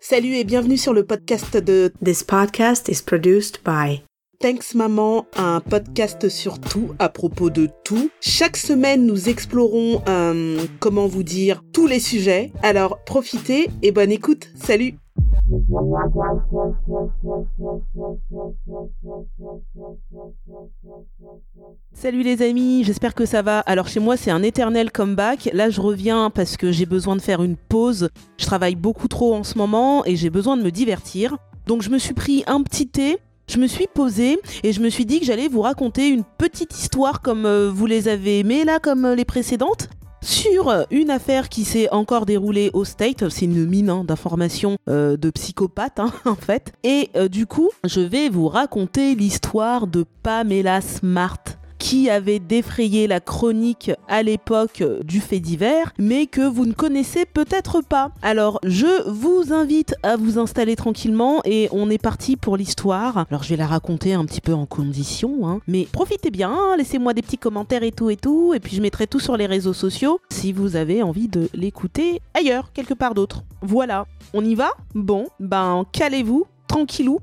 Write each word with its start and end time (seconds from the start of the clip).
Salut 0.00 0.34
et 0.34 0.44
bienvenue 0.44 0.76
sur 0.76 0.94
le 0.94 1.04
podcast 1.04 1.56
de 1.56 1.92
This 2.04 2.22
podcast 2.22 2.88
is 2.88 3.02
produced 3.04 3.58
by 3.64 4.04
Thanks 4.38 4.76
Maman, 4.76 5.26
un 5.36 5.60
podcast 5.60 6.28
sur 6.28 6.60
tout 6.60 6.94
à 7.00 7.08
propos 7.08 7.50
de 7.50 7.68
tout. 7.84 8.08
Chaque 8.20 8.56
semaine, 8.56 9.04
nous 9.04 9.28
explorons, 9.28 10.00
euh, 10.08 10.64
comment 10.78 11.08
vous 11.08 11.24
dire, 11.24 11.64
tous 11.72 11.88
les 11.88 11.98
sujets. 11.98 12.52
Alors 12.62 13.02
profitez 13.04 13.68
et 13.82 13.90
bonne 13.90 14.12
écoute. 14.12 14.48
Salut 14.54 14.94
Salut 22.00 22.22
les 22.22 22.42
amis, 22.42 22.84
j'espère 22.84 23.12
que 23.12 23.26
ça 23.26 23.42
va. 23.42 23.58
Alors 23.58 23.88
chez 23.88 23.98
moi 23.98 24.16
c'est 24.16 24.30
un 24.30 24.44
éternel 24.44 24.92
comeback. 24.92 25.50
Là 25.52 25.68
je 25.68 25.80
reviens 25.80 26.30
parce 26.30 26.56
que 26.56 26.70
j'ai 26.70 26.86
besoin 26.86 27.16
de 27.16 27.20
faire 27.20 27.42
une 27.42 27.56
pause. 27.56 28.08
Je 28.36 28.46
travaille 28.46 28.76
beaucoup 28.76 29.08
trop 29.08 29.34
en 29.34 29.42
ce 29.42 29.58
moment 29.58 30.04
et 30.06 30.14
j'ai 30.14 30.30
besoin 30.30 30.56
de 30.56 30.62
me 30.62 30.70
divertir. 30.70 31.38
Donc 31.66 31.82
je 31.82 31.90
me 31.90 31.98
suis 31.98 32.14
pris 32.14 32.44
un 32.46 32.62
petit 32.62 32.86
thé 32.86 33.18
je 33.48 33.58
me 33.58 33.66
suis 33.66 33.88
posée 33.92 34.38
et 34.62 34.72
je 34.72 34.80
me 34.80 34.90
suis 34.90 35.06
dit 35.06 35.18
que 35.18 35.26
j'allais 35.26 35.48
vous 35.48 35.62
raconter 35.62 36.08
une 36.08 36.22
petite 36.22 36.78
histoire 36.78 37.20
comme 37.20 37.46
euh, 37.46 37.68
vous 37.68 37.86
les 37.86 38.06
avez 38.06 38.38
aimées 38.38 38.64
là, 38.64 38.78
comme 38.78 39.04
euh, 39.04 39.14
les 39.16 39.24
précédentes. 39.24 39.88
Sur 40.22 40.84
une 40.92 41.10
affaire 41.10 41.48
qui 41.48 41.64
s'est 41.64 41.90
encore 41.90 42.26
déroulée 42.26 42.70
au 42.74 42.84
State, 42.84 43.28
c'est 43.28 43.46
une 43.46 43.66
mine 43.66 43.90
hein, 43.90 44.04
d'informations 44.04 44.76
euh, 44.88 45.16
de 45.16 45.30
psychopathes 45.30 45.98
hein, 45.98 46.12
en 46.26 46.36
fait. 46.36 46.74
Et 46.84 47.10
du 47.28 47.46
coup, 47.46 47.70
je 47.84 48.00
vais 48.00 48.28
vous 48.28 48.46
raconter 48.46 49.16
l'histoire 49.16 49.88
de 49.88 50.04
Pamela 50.22 50.80
Smart 50.80 51.42
qui 51.78 52.10
avait 52.10 52.38
défrayé 52.38 53.06
la 53.06 53.20
chronique 53.20 53.90
à 54.08 54.22
l'époque 54.22 54.82
du 55.04 55.20
fait 55.20 55.40
divers, 55.40 55.92
mais 55.98 56.26
que 56.26 56.40
vous 56.40 56.66
ne 56.66 56.72
connaissez 56.72 57.24
peut-être 57.24 57.80
pas. 57.82 58.10
Alors, 58.22 58.60
je 58.64 59.08
vous 59.08 59.52
invite 59.52 59.94
à 60.02 60.16
vous 60.16 60.38
installer 60.38 60.76
tranquillement 60.76 61.40
et 61.44 61.68
on 61.72 61.90
est 61.90 62.02
parti 62.02 62.36
pour 62.36 62.56
l'histoire. 62.56 63.26
Alors, 63.30 63.42
je 63.42 63.50
vais 63.50 63.56
la 63.56 63.66
raconter 63.66 64.14
un 64.14 64.24
petit 64.24 64.40
peu 64.40 64.54
en 64.54 64.66
condition, 64.66 65.48
hein. 65.48 65.60
mais 65.66 65.86
profitez 65.90 66.30
bien, 66.30 66.76
laissez-moi 66.76 67.14
des 67.14 67.22
petits 67.22 67.38
commentaires 67.38 67.82
et 67.82 67.92
tout 67.92 68.10
et 68.10 68.16
tout, 68.16 68.54
et 68.54 68.60
puis 68.60 68.76
je 68.76 68.82
mettrai 68.82 69.06
tout 69.06 69.20
sur 69.20 69.36
les 69.36 69.46
réseaux 69.46 69.72
sociaux 69.72 70.20
si 70.30 70.52
vous 70.52 70.76
avez 70.76 71.02
envie 71.02 71.28
de 71.28 71.48
l'écouter 71.54 72.20
ailleurs, 72.34 72.72
quelque 72.72 72.94
part 72.94 73.14
d'autre. 73.14 73.44
Voilà, 73.62 74.06
on 74.34 74.44
y 74.44 74.54
va? 74.54 74.70
Bon, 74.94 75.26
ben 75.40 75.84
calez-vous, 75.92 76.46
tranquillou. 76.66 77.20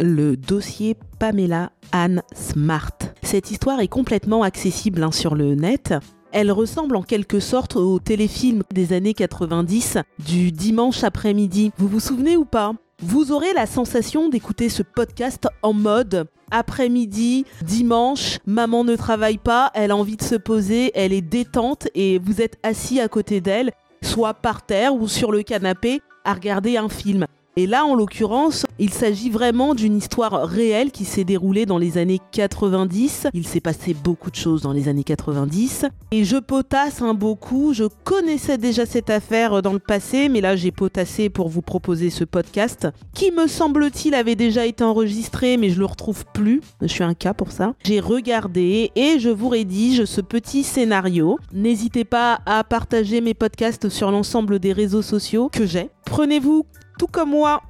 Le 0.00 0.36
dossier 0.36 0.96
Pamela 1.22 1.70
Anne 1.92 2.20
Smart. 2.34 2.98
Cette 3.22 3.52
histoire 3.52 3.78
est 3.78 3.86
complètement 3.86 4.42
accessible 4.42 5.04
hein, 5.04 5.12
sur 5.12 5.36
le 5.36 5.54
net. 5.54 5.94
Elle 6.32 6.50
ressemble 6.50 6.96
en 6.96 7.04
quelque 7.04 7.38
sorte 7.38 7.76
au 7.76 8.00
téléfilm 8.00 8.64
des 8.74 8.92
années 8.92 9.14
90 9.14 9.98
du 10.18 10.50
dimanche 10.50 11.04
après-midi. 11.04 11.70
Vous 11.78 11.86
vous 11.86 12.00
souvenez 12.00 12.36
ou 12.36 12.44
pas? 12.44 12.72
Vous 13.04 13.30
aurez 13.30 13.52
la 13.52 13.66
sensation 13.66 14.30
d'écouter 14.30 14.68
ce 14.68 14.82
podcast 14.82 15.46
en 15.62 15.72
mode 15.72 16.26
après-midi, 16.50 17.44
dimanche, 17.64 18.40
maman 18.44 18.82
ne 18.82 18.96
travaille 18.96 19.38
pas, 19.38 19.70
elle 19.74 19.92
a 19.92 19.96
envie 19.96 20.16
de 20.16 20.24
se 20.24 20.34
poser, 20.34 20.90
elle 20.96 21.12
est 21.12 21.20
détente 21.20 21.86
et 21.94 22.18
vous 22.18 22.42
êtes 22.42 22.58
assis 22.64 22.98
à 22.98 23.06
côté 23.06 23.40
d'elle, 23.40 23.70
soit 24.02 24.34
par 24.34 24.66
terre 24.66 24.96
ou 24.96 25.06
sur 25.06 25.30
le 25.30 25.44
canapé 25.44 26.00
à 26.24 26.34
regarder 26.34 26.78
un 26.78 26.88
film. 26.88 27.28
Et 27.58 27.66
là, 27.66 27.84
en 27.84 27.94
l'occurrence, 27.94 28.64
il 28.78 28.90
s'agit 28.94 29.28
vraiment 29.28 29.74
d'une 29.74 29.94
histoire 29.94 30.48
réelle 30.48 30.90
qui 30.90 31.04
s'est 31.04 31.24
déroulée 31.24 31.66
dans 31.66 31.76
les 31.76 31.98
années 31.98 32.20
90. 32.30 33.26
Il 33.34 33.46
s'est 33.46 33.60
passé 33.60 33.92
beaucoup 33.94 34.30
de 34.30 34.36
choses 34.36 34.62
dans 34.62 34.72
les 34.72 34.88
années 34.88 35.04
90. 35.04 35.84
Et 36.12 36.24
je 36.24 36.38
potasse 36.38 37.02
un 37.02 37.12
beaucoup. 37.12 37.74
Je 37.74 37.84
connaissais 38.04 38.56
déjà 38.56 38.86
cette 38.86 39.10
affaire 39.10 39.60
dans 39.60 39.74
le 39.74 39.78
passé, 39.78 40.30
mais 40.30 40.40
là, 40.40 40.56
j'ai 40.56 40.70
potassé 40.70 41.28
pour 41.28 41.50
vous 41.50 41.60
proposer 41.60 42.08
ce 42.08 42.24
podcast, 42.24 42.88
qui 43.12 43.30
me 43.32 43.46
semble-t-il 43.46 44.14
avait 44.14 44.34
déjà 44.34 44.64
été 44.64 44.82
enregistré, 44.82 45.58
mais 45.58 45.68
je 45.68 45.78
le 45.78 45.84
retrouve 45.84 46.24
plus. 46.32 46.62
Je 46.80 46.86
suis 46.86 47.04
un 47.04 47.12
cas 47.12 47.34
pour 47.34 47.52
ça. 47.52 47.74
J'ai 47.84 48.00
regardé 48.00 48.92
et 48.96 49.18
je 49.18 49.28
vous 49.28 49.50
rédige 49.50 50.06
ce 50.06 50.22
petit 50.22 50.62
scénario. 50.62 51.38
N'hésitez 51.52 52.04
pas 52.04 52.40
à 52.46 52.64
partager 52.64 53.20
mes 53.20 53.34
podcasts 53.34 53.90
sur 53.90 54.10
l'ensemble 54.10 54.58
des 54.58 54.72
réseaux 54.72 55.02
sociaux 55.02 55.50
que 55.52 55.66
j'ai. 55.66 55.90
Prenez-vous 56.06 56.64
comme 57.06 57.30
moi. 57.30 57.62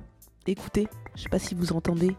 Écoutez, 0.47 0.89
je 1.15 1.23
sais 1.23 1.29
pas 1.29 1.39
si 1.39 1.55
vous 1.55 1.73
entendez. 1.73 2.17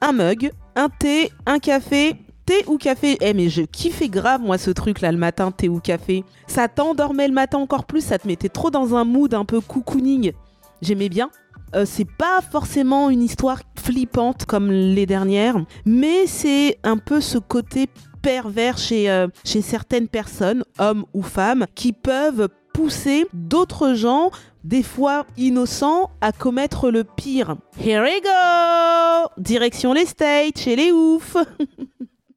Un 0.00 0.12
mug, 0.12 0.52
un 0.76 0.88
thé, 0.88 1.32
un 1.46 1.58
café, 1.58 2.16
thé 2.46 2.64
ou 2.66 2.78
café. 2.78 3.18
Eh 3.20 3.34
mais 3.34 3.48
je 3.48 3.62
kiffais 3.62 4.08
grave 4.08 4.40
moi 4.40 4.58
ce 4.58 4.70
truc 4.70 5.00
là 5.00 5.12
le 5.12 5.18
matin, 5.18 5.50
thé 5.50 5.68
ou 5.68 5.80
café. 5.80 6.24
Ça 6.46 6.68
t'endormait 6.68 7.28
le 7.28 7.34
matin 7.34 7.58
encore 7.58 7.84
plus, 7.84 8.00
ça 8.00 8.18
te 8.18 8.26
mettait 8.26 8.48
trop 8.48 8.70
dans 8.70 8.94
un 8.94 9.04
mood 9.04 9.34
un 9.34 9.44
peu 9.44 9.60
cocooning. 9.60 10.32
J'aimais 10.80 11.08
bien. 11.08 11.30
Euh, 11.74 11.84
c'est 11.84 12.06
pas 12.06 12.40
forcément 12.40 13.10
une 13.10 13.22
histoire 13.22 13.60
flippante 13.78 14.46
comme 14.46 14.70
les 14.70 15.04
dernières, 15.04 15.56
mais 15.84 16.26
c'est 16.26 16.78
un 16.82 16.96
peu 16.96 17.20
ce 17.20 17.36
côté 17.36 17.88
pervers 18.22 18.78
chez, 18.78 19.10
euh, 19.10 19.28
chez 19.44 19.60
certaines 19.60 20.08
personnes, 20.08 20.64
hommes 20.78 21.04
ou 21.12 21.22
femmes, 21.22 21.66
qui 21.74 21.92
peuvent 21.92 22.48
pousser 22.72 23.26
d'autres 23.32 23.94
gens, 23.94 24.30
des 24.68 24.82
fois 24.82 25.24
innocents, 25.38 26.10
à 26.20 26.30
commettre 26.30 26.90
le 26.90 27.02
pire. 27.02 27.56
Here 27.82 28.02
we 28.02 28.20
go 28.22 29.30
Direction 29.38 29.94
les 29.94 30.04
States, 30.04 30.58
chez 30.58 30.76
les 30.76 30.92
oufs 30.92 31.38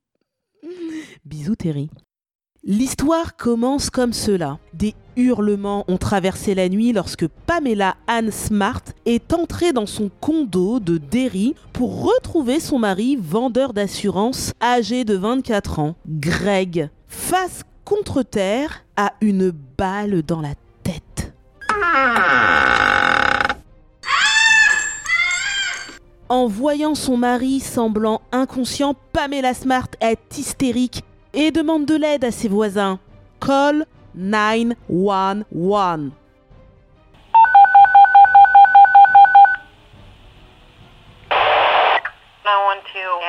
Bisous 1.26 1.58
Terry. 1.58 1.90
L'histoire 2.64 3.36
commence 3.36 3.90
comme 3.90 4.14
cela. 4.14 4.60
Des 4.74 4.96
hurlements 5.18 5.84
ont 5.90 5.98
traversé 5.98 6.56
la 6.56 6.70
nuit 6.70 6.94
lorsque 6.94 7.28
Pamela 7.28 7.98
Anne 8.08 8.32
Smart 8.32 8.84
est 9.06 9.34
entrée 9.34 9.74
dans 9.74 9.88
son 9.88 10.10
condo 10.22 10.80
de 10.80 10.98
Derry 10.98 11.54
pour 11.74 12.06
retrouver 12.06 12.62
son 12.62 12.80
mari 12.80 13.18
vendeur 13.20 13.74
d'assurance 13.74 14.54
âgé 14.62 15.04
de 15.04 15.16
24 15.16 15.80
ans, 15.80 15.96
Greg. 16.08 16.90
Face 17.08 17.64
contre 17.84 18.24
terre 18.24 18.86
a 18.96 19.12
une 19.20 19.52
balle 19.78 20.22
dans 20.22 20.40
la 20.40 20.56
tête. 20.56 20.61
En 26.30 26.48
voyant 26.48 26.96
son 26.96 27.18
mari 27.18 27.60
semblant 27.60 28.22
inconscient, 28.32 28.96
Pamela 29.12 29.54
Smart 29.54 29.90
est 30.00 30.38
hystérique 30.38 31.04
et 31.34 31.52
demande 31.52 31.86
de 31.86 31.96
l'aide 31.96 32.24
à 32.24 32.32
ses 32.32 32.48
voisins. 32.48 33.00
Call 33.40 33.86
911. 34.16 36.12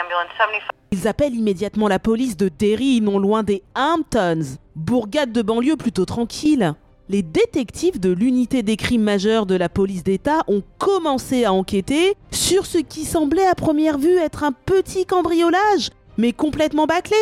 ambulance 0.05 0.29
75. 0.37 0.61
Ils 0.93 1.09
appellent 1.09 1.35
immédiatement 1.35 1.89
la 1.89 1.99
police 1.99 2.37
de 2.37 2.49
Derry, 2.49 3.01
non 3.01 3.19
loin 3.19 3.43
des 3.43 3.63
Hamptons, 3.75 4.59
bourgade 4.77 5.33
de 5.33 5.43
banlieue 5.43 5.77
plutôt 5.77 6.05
tranquille. 6.05 6.75
Les 7.13 7.23
détectives 7.23 8.01
de 8.01 8.11
l'unité 8.11 8.63
des 8.63 8.79
crimes 8.79 9.03
majeurs 9.03 9.45
de 9.45 9.55
la 9.55 9.69
police 9.69 10.03
d'État 10.03 10.45
ont 10.49 10.63
commencé 10.79 11.45
à 11.45 11.53
enquêter 11.53 12.15
sur 12.31 12.65
ce 12.65 12.79
qui 12.79 13.05
semblait 13.05 13.45
à 13.45 13.55
première 13.55 13.99
vue 13.99 14.17
être 14.17 14.45
un 14.45 14.53
petit 14.53 15.05
cambriolage, 15.05 15.91
mais 16.17 16.33
complètement 16.33 16.87
bâclé. 16.87 17.19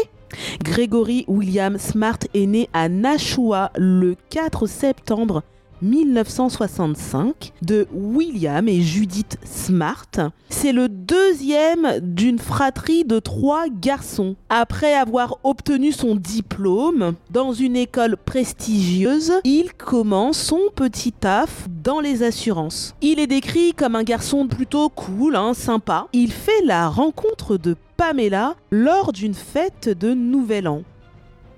Gregory 0.62 1.24
William 1.26 1.76
Smart 1.76 2.20
est 2.34 2.46
né 2.46 2.68
à 2.72 2.88
Nashua 2.88 3.72
le 3.76 4.14
4 4.30 4.68
septembre 4.68 5.42
1965 5.82 7.52
de 7.62 7.86
William 7.92 8.68
et 8.68 8.80
Judith 8.80 9.38
Smart. 9.44 10.06
C'est 10.48 10.72
le 10.72 10.88
deuxième 10.88 12.00
d'une 12.00 12.38
fratrie 12.38 13.04
de 13.04 13.18
trois 13.18 13.68
garçons. 13.68 14.36
Après 14.48 14.94
avoir 14.94 15.38
obtenu 15.44 15.92
son 15.92 16.16
diplôme 16.16 17.14
dans 17.30 17.52
une 17.52 17.76
école 17.76 18.16
prestigieuse, 18.16 19.32
il 19.44 19.72
commence 19.72 20.38
son 20.38 20.60
petit 20.74 21.12
taf 21.12 21.66
dans 21.82 22.00
les 22.00 22.22
assurances. 22.22 22.94
Il 23.00 23.18
est 23.18 23.26
décrit 23.26 23.72
comme 23.72 23.96
un 23.96 24.02
garçon 24.02 24.46
plutôt 24.46 24.88
cool, 24.88 25.36
hein, 25.36 25.54
sympa. 25.54 26.08
Il 26.12 26.32
fait 26.32 26.64
la 26.64 26.88
rencontre 26.88 27.56
de 27.56 27.76
Pamela 27.96 28.54
lors 28.70 29.12
d'une 29.12 29.34
fête 29.34 29.88
de 29.88 30.14
Nouvel 30.14 30.68
An. 30.68 30.82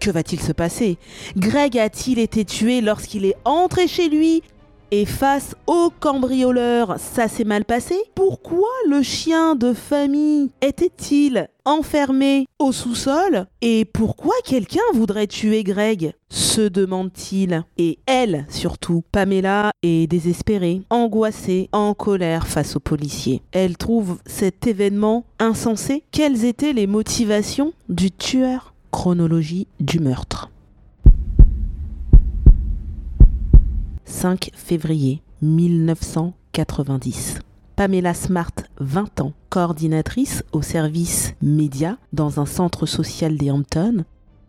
Que 0.02 0.10
va-t-il 0.10 0.43
se 0.43 0.50
passer? 0.50 0.99
Greg 1.37 1.78
a-t-il 1.78 2.19
été 2.19 2.44
tué 2.44 2.81
lorsqu'il 2.81 3.25
est 3.25 3.37
entré 3.44 3.87
chez 3.87 4.08
lui? 4.08 4.43
Et 4.90 5.06
face 5.06 5.54
au 5.69 5.93
cambrioleur, 6.00 6.96
ça 6.99 7.28
s'est 7.28 7.44
mal 7.44 7.64
passé? 7.64 7.94
Pourquoi 8.16 8.69
le 8.88 9.02
chien 9.02 9.54
de 9.54 9.72
famille 9.72 10.50
était-il 10.60 11.49
enfermé 11.64 12.46
au 12.58 12.72
sous-sol? 12.72 13.46
Et 13.60 13.84
pourquoi 13.84 14.34
quelqu'un 14.44 14.81
voudrait 14.93 15.28
tuer 15.28 15.62
Greg? 15.62 16.14
se 16.31 16.62
demande-t-il. 16.62 17.64
Et 17.78 18.00
elle, 18.06 18.46
surtout, 18.50 19.05
Pamela, 19.12 19.70
est 19.84 20.08
désespérée, 20.08 20.82
angoissée, 20.90 21.69
en 21.70 21.94
colère 21.94 22.48
face 22.48 22.75
aux 22.75 22.81
policiers. 22.81 23.43
Elle 23.52 23.76
trouve 23.76 24.19
cet 24.26 24.66
événement 24.66 25.26
insensé. 25.38 26.02
Quelles 26.10 26.44
étaient 26.44 26.72
les 26.72 26.88
motivations 26.88 27.72
du 27.88 28.10
tueur? 28.10 28.71
Chronologie 28.93 29.67
du 29.81 29.99
meurtre. 29.99 30.53
5 34.05 34.50
février 34.55 35.23
1990. 35.41 37.41
Pamela 37.75 38.15
Smart, 38.15 38.53
20 38.79 39.23
ans, 39.23 39.33
coordinatrice 39.49 40.44
au 40.53 40.62
service 40.62 41.35
média 41.43 41.97
dans 42.12 42.39
un 42.39 42.47
centre 42.47 42.87
social 42.87 43.37
des 43.39 43.50
Hamptons, 43.50 44.05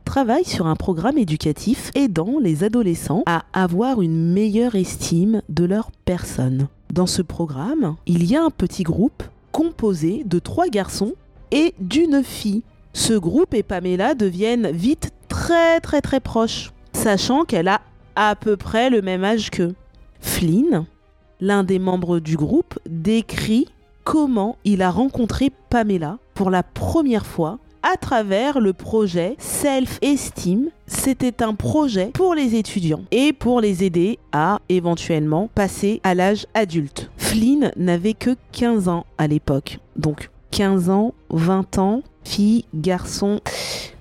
travaille 0.06 0.46
sur 0.46 0.68
un 0.68 0.76
programme 0.76 1.18
éducatif 1.18 1.90
aidant 1.96 2.38
les 2.40 2.64
adolescents 2.66 3.24
à 3.26 3.46
avoir 3.54 4.02
une 4.02 4.34
meilleure 4.34 4.76
estime 4.76 5.42
de 5.48 5.64
leur 5.64 5.90
personne. 6.04 6.68
Dans 6.92 7.08
ce 7.08 7.22
programme, 7.24 7.96
il 8.06 8.30
y 8.30 8.36
a 8.36 8.44
un 8.44 8.52
petit 8.52 8.84
groupe 8.84 9.24
composé 9.54 10.24
de 10.26 10.38
trois 10.38 10.68
garçons 10.68 11.14
et 11.52 11.74
d'une 11.80 12.24
fille. 12.24 12.64
Ce 12.94 13.14
groupe 13.14 13.54
et 13.54 13.64
Pamela 13.64 14.14
deviennent 14.14 14.72
vite 14.72 15.12
très 15.28 15.80
très 15.80 16.02
très 16.02 16.20
proches, 16.20 16.72
sachant 16.94 17.44
qu'elle 17.44 17.68
a 17.68 17.82
à 18.16 18.36
peu 18.36 18.56
près 18.56 18.90
le 18.90 19.02
même 19.02 19.24
âge 19.24 19.50
qu'eux. 19.50 19.74
Flynn, 20.22 20.86
l'un 21.42 21.64
des 21.64 21.80
membres 21.80 22.20
du 22.20 22.38
groupe, 22.38 22.80
décrit 22.88 23.68
comment 24.04 24.58
il 24.64 24.82
a 24.82 24.92
rencontré 24.92 25.52
Pamela 25.70 26.20
pour 26.36 26.50
la 26.50 26.64
première 26.64 27.26
fois 27.26 27.60
à 27.82 27.98
travers 27.98 28.60
le 28.60 28.74
projet 28.74 29.36
Self-Esteem. 29.40 30.70
C'était 30.88 31.44
un 31.44 31.54
projet 31.56 32.12
pour 32.14 32.34
les 32.34 32.56
étudiants 32.56 33.04
et 33.12 33.34
pour 33.34 33.60
les 33.60 33.84
aider 33.84 34.20
à 34.32 34.60
éventuellement 34.70 35.50
passer 35.54 36.00
à 36.04 36.16
l'âge 36.16 36.46
adulte. 36.54 37.10
Flynn 37.18 37.72
n'avait 37.76 38.14
que 38.14 38.36
15 38.54 38.88
ans 38.88 39.06
à 39.18 39.28
l'époque. 39.28 39.80
Donc 39.98 40.30
15 40.52 40.90
ans, 40.90 41.14
20 41.32 41.78
ans, 41.80 42.04
fille, 42.24 42.66
garçon, 42.74 43.40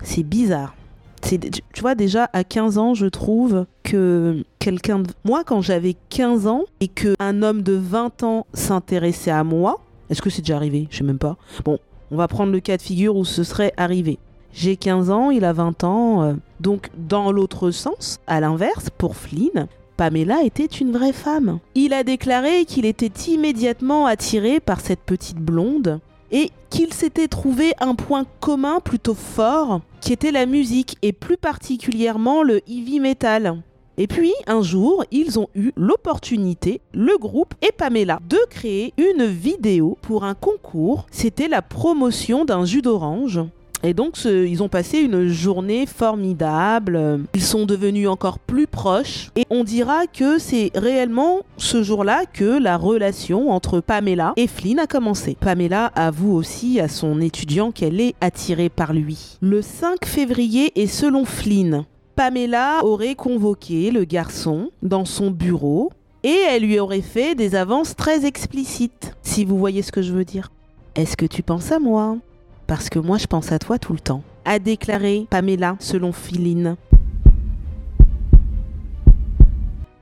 c'est 0.02 0.22
bizarre. 0.22 0.74
Tu 1.22 1.80
vois, 1.80 1.94
déjà 1.94 2.28
à 2.32 2.44
15 2.44 2.78
ans, 2.78 2.94
je 2.94 3.06
trouve 3.06 3.66
que 3.84 4.44
quelqu'un 4.58 4.98
de... 4.98 5.10
Moi, 5.24 5.44
quand 5.44 5.60
j'avais 5.60 5.94
15 6.10 6.46
ans 6.46 6.64
et 6.80 6.88
qu'un 6.88 7.42
homme 7.42 7.62
de 7.62 7.74
20 7.74 8.22
ans 8.24 8.46
s'intéressait 8.52 9.30
à 9.30 9.44
moi, 9.44 9.80
est-ce 10.10 10.20
que 10.20 10.30
c'est 10.30 10.42
déjà 10.42 10.56
arrivé? 10.56 10.88
Je 10.90 10.98
sais 10.98 11.04
même 11.04 11.18
pas. 11.18 11.36
Bon, 11.64 11.78
on 12.10 12.16
va 12.16 12.28
prendre 12.28 12.52
le 12.52 12.60
cas 12.60 12.76
de 12.76 12.82
figure 12.82 13.16
où 13.16 13.24
ce 13.24 13.44
serait 13.44 13.72
arrivé. 13.76 14.18
J'ai 14.52 14.76
15 14.76 15.10
ans, 15.10 15.30
il 15.30 15.44
a 15.44 15.52
20 15.52 15.84
ans. 15.84 16.22
Euh, 16.22 16.34
donc, 16.60 16.90
dans 16.96 17.32
l'autre 17.32 17.70
sens, 17.70 18.20
à 18.26 18.40
l'inverse, 18.40 18.90
pour 18.98 19.16
Flynn, 19.16 19.68
Pamela 19.96 20.42
était 20.42 20.66
une 20.66 20.92
vraie 20.92 21.12
femme. 21.12 21.60
Il 21.74 21.92
a 21.92 22.02
déclaré 22.04 22.64
qu'il 22.64 22.84
était 22.84 23.30
immédiatement 23.30 24.06
attiré 24.06 24.60
par 24.60 24.80
cette 24.80 25.00
petite 25.00 25.38
blonde 25.38 26.00
et 26.32 26.50
qu'il 26.70 26.92
s'était 26.92 27.28
trouvé 27.28 27.72
un 27.78 27.94
point 27.94 28.24
commun 28.40 28.80
plutôt 28.80 29.14
fort, 29.14 29.82
qui 30.00 30.12
était 30.12 30.32
la 30.32 30.46
musique 30.46 30.96
et 31.02 31.12
plus 31.12 31.36
particulièrement 31.36 32.42
le 32.42 32.56
heavy 32.68 32.98
metal. 32.98 33.62
Et 33.98 34.06
puis, 34.06 34.32
un 34.46 34.62
jour, 34.62 35.04
ils 35.10 35.38
ont 35.38 35.48
eu 35.54 35.72
l'opportunité, 35.76 36.80
le 36.94 37.18
groupe 37.18 37.52
et 37.60 37.72
Pamela, 37.72 38.20
de 38.26 38.38
créer 38.48 38.94
une 38.96 39.26
vidéo 39.26 39.98
pour 40.00 40.24
un 40.24 40.34
concours. 40.34 41.06
C'était 41.10 41.48
la 41.48 41.60
promotion 41.60 42.46
d'un 42.46 42.64
jus 42.64 42.80
d'orange. 42.80 43.40
Et 43.82 43.94
donc, 43.94 44.16
ils 44.24 44.62
ont 44.62 44.68
passé 44.68 44.98
une 44.98 45.28
journée 45.28 45.86
formidable. 45.86 47.20
Ils 47.34 47.42
sont 47.42 47.66
devenus 47.66 48.08
encore 48.08 48.38
plus 48.38 48.66
proches. 48.66 49.30
Et 49.36 49.44
on 49.50 49.64
dira 49.64 50.06
que 50.06 50.38
c'est 50.38 50.70
réellement 50.74 51.40
ce 51.56 51.82
jour-là 51.82 52.24
que 52.32 52.62
la 52.62 52.76
relation 52.76 53.50
entre 53.50 53.80
Pamela 53.80 54.34
et 54.36 54.46
Flynn 54.46 54.78
a 54.78 54.86
commencé. 54.86 55.36
Pamela 55.40 55.86
avoue 55.94 56.34
aussi 56.34 56.80
à 56.80 56.88
son 56.88 57.20
étudiant 57.20 57.72
qu'elle 57.72 58.00
est 58.00 58.14
attirée 58.20 58.68
par 58.68 58.92
lui. 58.92 59.38
Le 59.40 59.62
5 59.62 60.04
février 60.04 60.72
est 60.80 60.86
selon 60.86 61.24
Flynn 61.24 61.84
Pamela 62.14 62.84
aurait 62.84 63.14
convoqué 63.14 63.90
le 63.90 64.04
garçon 64.04 64.70
dans 64.82 65.06
son 65.06 65.30
bureau 65.30 65.90
et 66.22 66.36
elle 66.50 66.62
lui 66.62 66.78
aurait 66.78 67.00
fait 67.00 67.34
des 67.34 67.54
avances 67.54 67.96
très 67.96 68.26
explicites, 68.26 69.16
si 69.22 69.44
vous 69.44 69.58
voyez 69.58 69.82
ce 69.82 69.92
que 69.92 70.02
je 70.02 70.12
veux 70.12 70.24
dire. 70.24 70.52
Est-ce 70.94 71.16
que 71.16 71.26
tu 71.26 71.42
penses 71.42 71.72
à 71.72 71.78
moi? 71.78 72.18
Parce 72.66 72.88
que 72.88 72.98
moi 72.98 73.18
je 73.18 73.26
pense 73.26 73.52
à 73.52 73.58
toi 73.58 73.78
tout 73.78 73.92
le 73.92 74.00
temps, 74.00 74.22
a 74.44 74.58
déclaré 74.58 75.26
Pamela 75.30 75.76
selon 75.78 76.10
Philine. 76.12 76.76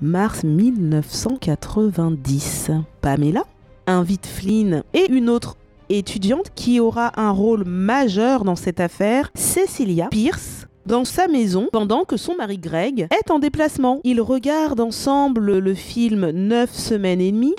Mars 0.01 0.45
1990. 0.45 2.71
Pamela 3.03 3.45
invite 3.87 4.27
Flynn 4.27 4.83
et 4.95 5.13
une 5.13 5.29
autre 5.29 5.59
étudiante 5.91 6.47
qui 6.55 6.81
aura 6.81 7.13
un 7.21 7.31
rôle 7.31 7.65
majeur 7.65 8.45
dans 8.45 8.57
cette 8.57 8.81
affaire, 8.81 9.31
Cecilia 9.35 10.09
Pierce, 10.11 10.67
dans 10.87 11.05
sa 11.05 11.29
maison 11.29 11.69
pendant 11.71 12.05
que 12.05 12.17
son 12.17 12.37
mari 12.37 12.57
Greg 12.59 13.09
est 13.11 13.31
en 13.31 13.39
déplacement. 13.39 14.01
Ils 14.05 14.23
regardent 14.23 14.81
ensemble 14.81 15.59
le 15.59 15.75
film 15.75 16.31
9 16.31 16.73
semaines 16.73 17.21
et 17.21 17.33
demie 17.33 17.55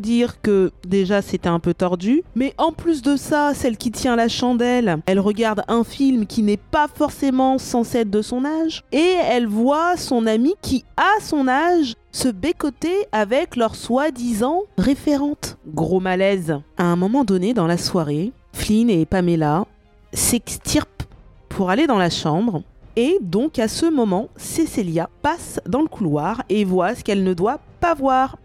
dire 0.00 0.40
que 0.40 0.72
déjà 0.86 1.22
c'était 1.22 1.48
un 1.48 1.58
peu 1.58 1.74
tordu. 1.74 2.22
Mais 2.34 2.54
en 2.58 2.72
plus 2.72 3.02
de 3.02 3.16
ça, 3.16 3.52
celle 3.54 3.76
qui 3.76 3.90
tient 3.90 4.16
la 4.16 4.28
chandelle, 4.28 4.98
elle 5.06 5.20
regarde 5.20 5.62
un 5.68 5.84
film 5.84 6.26
qui 6.26 6.42
n'est 6.42 6.56
pas 6.56 6.88
forcément 6.92 7.58
censé 7.58 7.98
être 7.98 8.10
de 8.10 8.22
son 8.22 8.44
âge. 8.44 8.84
Et 8.92 9.14
elle 9.30 9.46
voit 9.46 9.96
son 9.96 10.26
ami 10.26 10.54
qui, 10.62 10.84
a 10.96 11.20
son 11.20 11.48
âge, 11.48 11.94
se 12.12 12.28
bécoter 12.28 12.94
avec 13.12 13.56
leur 13.56 13.74
soi-disant 13.74 14.62
référente. 14.78 15.58
Gros 15.66 16.00
malaise. 16.00 16.58
À 16.78 16.84
un 16.84 16.96
moment 16.96 17.24
donné 17.24 17.54
dans 17.54 17.66
la 17.66 17.76
soirée, 17.78 18.32
Flynn 18.52 18.88
et 18.88 19.04
Pamela 19.04 19.66
s'extirpent 20.12 21.04
pour 21.48 21.70
aller 21.70 21.86
dans 21.86 21.98
la 21.98 22.10
chambre. 22.10 22.62
Et 22.96 23.18
donc 23.20 23.58
à 23.58 23.68
ce 23.68 23.84
moment, 23.84 24.28
Cecilia 24.36 25.10
passe 25.20 25.60
dans 25.66 25.82
le 25.82 25.88
couloir 25.88 26.42
et 26.48 26.64
voit 26.64 26.94
ce 26.94 27.04
qu'elle 27.04 27.24
ne 27.24 27.34
doit 27.34 27.60
pas 27.86 27.94
voir. 27.94 28.36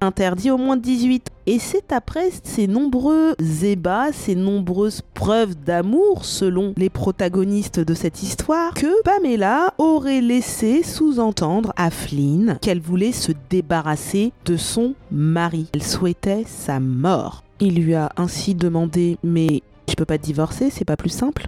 Interdit 0.00 0.50
au 0.50 0.58
moins 0.58 0.76
de 0.76 0.82
18. 0.82 1.28
Et 1.46 1.58
c'est 1.58 1.92
après 1.92 2.30
ces 2.42 2.66
nombreux 2.66 3.34
ébats, 3.62 4.12
ces 4.12 4.34
nombreuses 4.34 5.02
preuves 5.14 5.54
d'amour 5.54 6.24
selon 6.24 6.72
les 6.76 6.90
protagonistes 6.90 7.80
de 7.80 7.94
cette 7.94 8.22
histoire, 8.22 8.74
que 8.74 9.02
Pamela 9.02 9.74
aurait 9.78 10.20
laissé 10.20 10.82
sous-entendre 10.82 11.72
à 11.76 11.90
Flynn 11.90 12.58
qu'elle 12.60 12.80
voulait 12.80 13.12
se 13.12 13.32
débarrasser 13.50 14.32
de 14.44 14.56
son 14.56 14.94
mari. 15.10 15.68
Elle 15.74 15.82
souhaitait 15.82 16.44
sa 16.46 16.80
mort. 16.80 17.42
Il 17.60 17.82
lui 17.82 17.94
a 17.94 18.10
ainsi 18.16 18.54
demandé 18.54 19.18
Mais 19.22 19.62
tu 19.86 19.96
peux 19.96 20.04
pas 20.04 20.18
te 20.18 20.24
divorcer, 20.24 20.70
c'est 20.70 20.84
pas 20.84 20.96
plus 20.96 21.10
simple? 21.10 21.46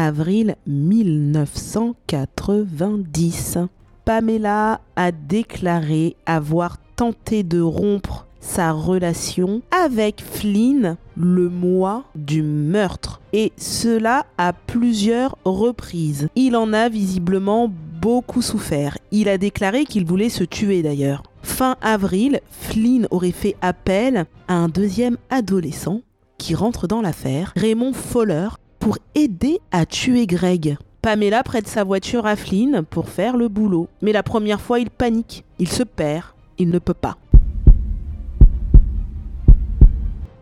Avril 0.00 0.54
1990. 0.68 3.58
Pamela 4.04 4.80
a 4.94 5.10
déclaré 5.10 6.14
avoir 6.24 6.76
tenté 6.94 7.42
de 7.42 7.60
rompre 7.60 8.28
sa 8.38 8.70
relation 8.70 9.60
avec 9.72 10.22
Flynn 10.22 10.96
le 11.16 11.48
mois 11.48 12.04
du 12.14 12.44
meurtre. 12.44 13.20
Et 13.32 13.50
cela 13.56 14.24
à 14.38 14.52
plusieurs 14.52 15.36
reprises. 15.44 16.28
Il 16.36 16.54
en 16.54 16.72
a 16.72 16.88
visiblement 16.88 17.68
beaucoup 18.00 18.40
souffert. 18.40 18.96
Il 19.10 19.28
a 19.28 19.36
déclaré 19.36 19.84
qu'il 19.84 20.06
voulait 20.06 20.28
se 20.28 20.44
tuer 20.44 20.84
d'ailleurs. 20.84 21.24
Fin 21.42 21.74
avril, 21.82 22.38
Flynn 22.52 23.08
aurait 23.10 23.32
fait 23.32 23.56
appel 23.62 24.26
à 24.46 24.54
un 24.54 24.68
deuxième 24.68 25.16
adolescent 25.28 26.02
qui 26.38 26.54
rentre 26.54 26.86
dans 26.86 27.02
l'affaire, 27.02 27.52
Raymond 27.56 27.94
Fowler, 27.94 28.50
pour 28.88 28.96
aider 29.14 29.60
à 29.70 29.84
tuer 29.84 30.26
Greg. 30.26 30.78
Pamela 31.02 31.42
prête 31.42 31.68
sa 31.68 31.84
voiture 31.84 32.24
à 32.24 32.36
Flynn 32.36 32.84
pour 32.88 33.10
faire 33.10 33.36
le 33.36 33.48
boulot. 33.48 33.86
Mais 34.00 34.12
la 34.12 34.22
première 34.22 34.62
fois, 34.62 34.80
il 34.80 34.88
panique. 34.88 35.44
Il 35.58 35.68
se 35.68 35.82
perd. 35.82 36.24
Il 36.56 36.70
ne 36.70 36.78
peut 36.78 36.94
pas. 36.94 37.18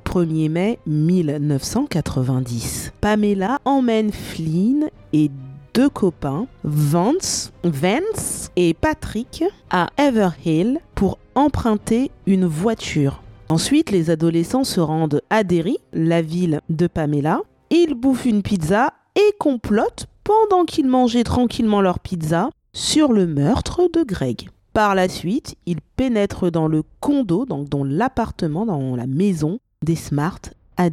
1er 0.04 0.48
mai 0.48 0.78
1990. 0.86 2.92
Pamela 3.00 3.58
emmène 3.64 4.12
Flynn 4.12 4.90
et 5.12 5.28
deux 5.74 5.88
copains, 5.88 6.46
Vance, 6.62 7.52
Vance 7.64 8.52
et 8.54 8.74
Patrick, 8.74 9.42
à 9.70 9.88
Everhill 9.98 10.78
pour 10.94 11.18
emprunter 11.34 12.12
une 12.28 12.46
voiture. 12.46 13.24
Ensuite, 13.48 13.90
les 13.90 14.08
adolescents 14.08 14.62
se 14.62 14.78
rendent 14.78 15.20
à 15.30 15.42
Derry, 15.42 15.78
la 15.92 16.22
ville 16.22 16.60
de 16.70 16.86
Pamela. 16.86 17.40
Ils 17.70 17.94
bouffent 17.94 18.26
une 18.26 18.42
pizza 18.42 18.92
et 19.16 19.34
complotent 19.38 20.06
pendant 20.24 20.64
qu'ils 20.64 20.86
mangeaient 20.86 21.24
tranquillement 21.24 21.80
leur 21.80 22.00
pizza 22.00 22.50
sur 22.72 23.12
le 23.12 23.26
meurtre 23.26 23.88
de 23.92 24.02
Greg. 24.02 24.48
Par 24.72 24.94
la 24.94 25.08
suite, 25.08 25.56
ils 25.66 25.80
pénètrent 25.80 26.50
dans 26.50 26.68
le 26.68 26.82
condo, 27.00 27.46
donc 27.46 27.68
dans 27.68 27.82
l'appartement, 27.82 28.66
dans 28.66 28.94
la 28.94 29.06
maison 29.06 29.58
des 29.82 29.96
Smart 29.96 30.40
à. 30.76 30.88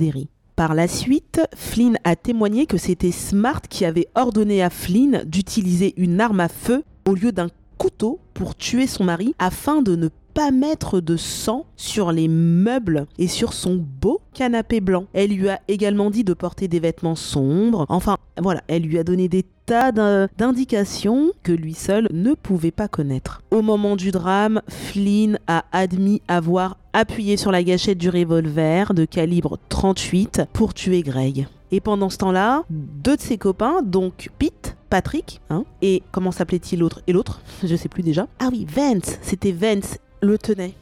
Par 0.55 0.73
la 0.73 0.87
suite, 0.87 1.41
Flynn 1.55 1.97
a 2.03 2.15
témoigné 2.15 2.65
que 2.65 2.77
c'était 2.77 3.11
Smart 3.11 3.61
qui 3.61 3.85
avait 3.85 4.07
ordonné 4.15 4.63
à 4.63 4.69
Flynn 4.69 5.23
d'utiliser 5.25 5.93
une 5.97 6.21
arme 6.21 6.39
à 6.39 6.47
feu 6.47 6.83
au 7.07 7.15
lieu 7.15 7.31
d'un 7.31 7.49
couteau 7.77 8.19
pour 8.33 8.55
tuer 8.55 8.87
son 8.87 9.03
mari 9.03 9.35
afin 9.39 9.81
de 9.81 9.95
ne 9.95 10.07
pas 10.33 10.51
mettre 10.51 10.99
de 10.99 11.17
sang 11.17 11.65
sur 11.75 12.11
les 12.11 12.27
meubles 12.27 13.05
et 13.17 13.27
sur 13.27 13.53
son 13.53 13.75
beau 13.75 14.21
canapé 14.33 14.81
blanc. 14.81 15.05
Elle 15.13 15.31
lui 15.31 15.49
a 15.49 15.59
également 15.67 16.09
dit 16.09 16.23
de 16.23 16.33
porter 16.33 16.67
des 16.67 16.79
vêtements 16.79 17.15
sombres. 17.15 17.85
Enfin, 17.89 18.17
voilà, 18.41 18.61
elle 18.67 18.83
lui 18.83 18.97
a 18.97 19.03
donné 19.03 19.27
des 19.27 19.45
tas 19.65 19.91
d'indications 19.91 21.31
que 21.43 21.51
lui 21.51 21.73
seul 21.73 22.09
ne 22.11 22.33
pouvait 22.33 22.71
pas 22.71 22.87
connaître. 22.87 23.41
Au 23.51 23.61
moment 23.61 23.95
du 23.95 24.11
drame, 24.11 24.61
Flynn 24.67 25.39
a 25.47 25.65
admis 25.71 26.21
avoir 26.27 26.77
appuyé 26.93 27.37
sur 27.37 27.51
la 27.51 27.63
gâchette 27.63 27.97
du 27.97 28.09
revolver 28.09 28.93
de 28.93 29.05
calibre 29.05 29.57
38 29.69 30.43
pour 30.53 30.73
tuer 30.73 31.01
Greg. 31.01 31.47
Et 31.71 31.79
pendant 31.79 32.11
ce 32.11 32.17
temps-là, 32.17 32.63
deux 32.69 33.15
de 33.15 33.21
ses 33.21 33.39
copains, 33.39 33.81
donc 33.81 34.29
Pete, 34.37 34.77
Patrick, 34.91 35.41
hein, 35.49 35.63
et 35.81 36.03
comment 36.11 36.31
s'appelait-il 36.31 36.77
l'autre 36.77 37.01
Et 37.07 37.13
l'autre 37.13 37.41
Je 37.63 37.75
sais 37.75 37.89
plus 37.89 38.03
déjà. 38.03 38.27
Ah 38.37 38.49
oui, 38.51 38.67
Vance, 38.69 39.17
c'était 39.23 39.51
Vance, 39.51 39.97
le 40.23 40.37
tenait. 40.37 40.73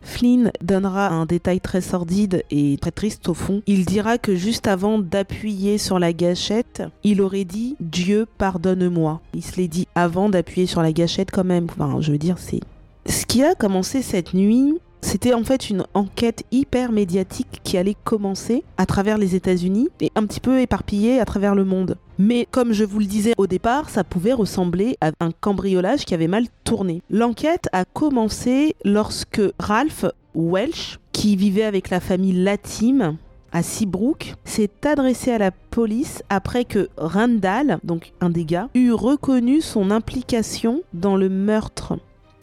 Flynn 0.00 0.52
donnera 0.62 1.08
un 1.08 1.26
détail 1.26 1.60
très 1.60 1.80
sordide 1.80 2.44
et 2.50 2.78
très 2.80 2.92
triste 2.92 3.28
au 3.28 3.34
fond. 3.34 3.62
Il 3.66 3.84
dira 3.84 4.18
que 4.18 4.36
juste 4.36 4.68
avant 4.68 4.98
d'appuyer 4.98 5.78
sur 5.78 5.98
la 5.98 6.12
gâchette, 6.12 6.84
il 7.02 7.20
aurait 7.20 7.44
dit 7.44 7.76
Dieu 7.80 8.26
pardonne-moi. 8.38 9.20
Il 9.34 9.44
se 9.44 9.56
l'est 9.56 9.68
dit 9.68 9.88
avant 9.96 10.28
d'appuyer 10.28 10.66
sur 10.66 10.80
la 10.80 10.92
gâchette 10.92 11.32
quand 11.32 11.44
même. 11.44 11.66
Enfin, 11.70 12.00
je 12.00 12.12
veux 12.12 12.18
dire, 12.18 12.38
c'est... 12.38 12.60
Ce 13.06 13.26
qui 13.26 13.42
a 13.42 13.54
commencé 13.54 14.02
cette 14.02 14.32
nuit, 14.32 14.74
c'était 15.06 15.34
en 15.34 15.44
fait 15.44 15.70
une 15.70 15.84
enquête 15.94 16.42
hyper 16.50 16.90
médiatique 16.90 17.60
qui 17.62 17.78
allait 17.78 17.94
commencer 18.02 18.64
à 18.76 18.86
travers 18.86 19.18
les 19.18 19.36
États-Unis 19.36 19.88
et 20.00 20.10
un 20.16 20.26
petit 20.26 20.40
peu 20.40 20.60
éparpillée 20.60 21.20
à 21.20 21.24
travers 21.24 21.54
le 21.54 21.64
monde. 21.64 21.96
Mais 22.18 22.48
comme 22.50 22.72
je 22.72 22.82
vous 22.82 22.98
le 22.98 23.04
disais 23.04 23.32
au 23.38 23.46
départ, 23.46 23.88
ça 23.88 24.02
pouvait 24.02 24.32
ressembler 24.32 24.96
à 25.00 25.12
un 25.20 25.30
cambriolage 25.30 26.04
qui 26.04 26.14
avait 26.14 26.26
mal 26.26 26.46
tourné. 26.64 27.02
L'enquête 27.08 27.68
a 27.72 27.84
commencé 27.84 28.74
lorsque 28.84 29.40
Ralph 29.60 30.06
Welch, 30.34 30.98
qui 31.12 31.36
vivait 31.36 31.62
avec 31.62 31.90
la 31.90 32.00
famille 32.00 32.42
Latim, 32.42 33.16
à 33.52 33.62
Seabrook 33.62 34.34
s'est 34.44 34.70
adressé 34.84 35.30
à 35.30 35.38
la 35.38 35.52
police 35.52 36.24
après 36.30 36.64
que 36.64 36.88
Randall, 36.96 37.78
donc 37.84 38.12
un 38.20 38.28
des 38.28 38.44
gars, 38.44 38.68
eut 38.74 38.92
reconnu 38.92 39.60
son 39.60 39.92
implication 39.92 40.82
dans 40.92 41.16
le 41.16 41.28
meurtre 41.28 41.96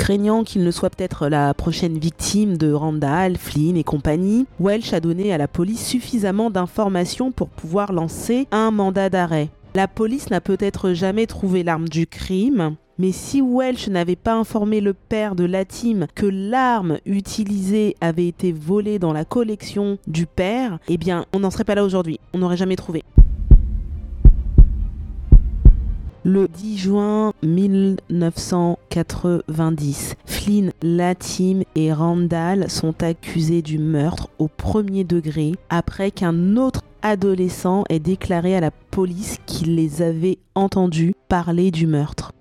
craignant 0.04 0.44
qu'il 0.44 0.66
ne 0.66 0.72
soit 0.72 0.90
peut-être 0.90 1.30
la 1.30 1.54
prochaine 1.54 1.98
victime 1.98 2.58
de 2.58 2.74
Randall, 2.74 3.38
Flynn 3.38 3.78
et 3.78 3.86
compagnie, 3.86 4.46
Welch 4.60 4.92
a 4.92 5.00
donné 5.00 5.32
à 5.32 5.38
la 5.38 5.48
police 5.48 5.88
suffisamment 5.88 6.50
d'informations 6.50 7.32
pour 7.32 7.48
pouvoir 7.48 7.94
lancer 7.94 8.46
un 8.52 8.70
mandat 8.70 9.10
d'arrêt. 9.10 9.48
La 9.76 9.88
police 9.88 10.30
n'a 10.30 10.42
peut-être 10.42 10.92
jamais 10.92 11.26
trouvé 11.26 11.64
l'arme 11.64 11.88
du 11.88 12.06
crime, 12.06 12.76
mais 12.98 13.14
si 13.14 13.42
Welch 13.42 13.88
n'avait 13.88 14.18
pas 14.18 14.34
informé 14.34 14.82
le 14.82 14.94
père 14.94 15.36
de 15.36 15.46
Latim 15.46 16.08
que 16.14 16.26
l'arme 16.26 16.98
utilisée 17.06 17.96
avait 18.02 18.28
été 18.28 18.52
volée 18.52 19.00
dans 19.00 19.14
la 19.14 19.24
collection 19.24 20.00
du 20.06 20.26
père, 20.26 20.80
eh 20.90 20.98
bien, 20.98 21.24
on 21.32 21.40
n'en 21.40 21.50
serait 21.50 21.64
pas 21.64 21.76
là 21.76 21.86
aujourd'hui. 21.86 22.20
On 22.34 22.40
n'aurait 22.40 22.58
jamais 22.58 22.76
trouvé. 22.76 23.06
Le 26.26 26.48
10 26.48 26.78
juin 26.78 27.34
1990, 27.44 30.16
Flynn, 30.26 30.72
Latim 30.82 31.64
et 31.76 31.92
Randall 31.92 32.70
sont 32.70 33.04
accusés 33.04 33.62
du 33.62 33.78
meurtre 33.78 34.30
au 34.40 34.48
premier 34.48 35.04
degré 35.04 35.52
après 35.70 36.12
qu'un 36.12 36.56
autre 36.56 36.80
adolescent 37.02 37.84
ait 37.90 38.00
déclaré 38.00 38.56
à 38.56 38.62
la 38.62 38.72
police 38.72 39.40
qu'il 39.46 39.76
les 39.76 40.02
avait 40.02 40.38
entendus 40.56 41.14
parler 41.28 41.72
du 41.72 41.88
meurtre. 41.88 42.32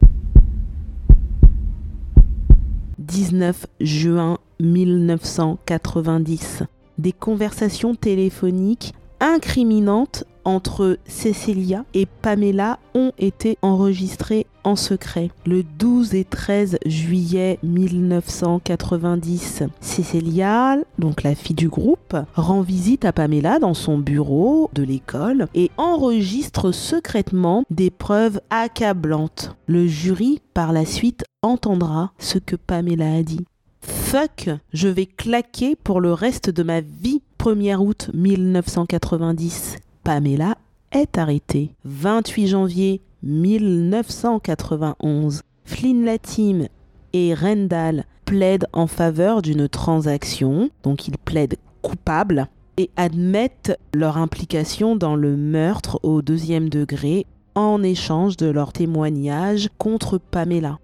19 3.01 3.67
juin 3.81 4.39
1990. 4.61 6.62
Des 6.99 7.11
conversations 7.11 7.97
téléphoniques 7.97 8.95
incriminantes 9.19 10.23
entre 10.45 10.99
Cecilia 11.07 11.85
et 11.95 12.07
Pamela 12.07 12.79
ont 12.95 13.13
été 13.19 13.59
enregistrées 13.63 14.47
en 14.65 14.77
secret. 14.77 15.31
Le 15.47 15.63
12 15.63 16.15
et 16.15 16.25
13 16.25 16.79
juillet 16.87 17.59
1990, 17.63 19.65
Cecilia, 19.81 20.77
donc 20.99 21.23
la 21.23 21.35
fille 21.35 21.57
du 21.57 21.69
groupe, 21.69 22.17
rend 22.35 22.63
visite 22.63 23.05
à 23.05 23.13
Pamela 23.13 23.59
dans 23.59 23.75
son 23.75 23.99
bureau 23.99 24.71
de 24.73 24.83
l'école 24.83 25.49
et 25.55 25.71
enregistre 25.77 26.73
secrètement 26.73 27.65
des 27.71 27.91
preuves 27.91 28.41
accablantes. 28.51 29.57
Le 29.67 29.87
jury, 29.87 30.41
par 30.55 30.73
la 30.73 30.85
suite, 30.85 31.25
entendra 31.43 32.13
ce 32.19 32.39
que 32.39 32.57
Pamela 32.57 33.15
a 33.15 33.23
dit. 33.23 33.45
Fuck, 33.81 34.51
je 34.73 34.89
vais 34.89 35.07
claquer 35.07 35.75
pour 35.75 36.01
le 36.01 36.13
reste 36.13 36.51
de 36.51 36.63
ma 36.63 36.81
vie 36.81 37.23
1er 37.39 37.77
août 37.77 38.11
1990, 38.15 39.79
Pamela 40.05 40.57
est 40.91 41.19
arrêtée. 41.19 41.75
28 41.85 42.49
janvier 42.49 43.03
1991, 43.23 45.43
Flynn 45.65 46.05
Latim 46.05 46.67
et 47.13 47.35
Rendall 47.35 48.05
plaident 48.25 48.67
en 48.73 48.87
faveur 48.87 49.43
d'une 49.43 49.69
transaction, 49.69 50.71
donc 50.83 51.09
ils 51.09 51.19
plaident 51.19 51.59
coupables 51.83 52.49
et 52.79 52.91
admettent 52.97 53.79
leur 53.95 54.17
implication 54.17 54.97
dans 54.97 55.15
le 55.15 55.37
meurtre 55.37 56.01
au 56.03 56.23
deuxième 56.23 56.69
degré 56.69 57.27
en 57.55 57.83
échange 57.83 58.37
de 58.37 58.47
leur 58.47 58.73
témoignage 58.73 59.69
contre 59.79 60.19
Pamela. 60.19 60.79